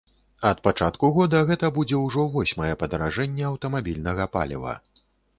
[0.51, 4.73] Ад пачатку года гэта будзе ўжо восьмае падаражэнне аўтамабільнага паліва.